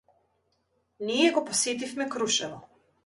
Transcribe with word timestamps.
Ние 0.99 1.31
го 1.35 1.45
посетивме 1.45 2.09
Крушево. 2.09 2.59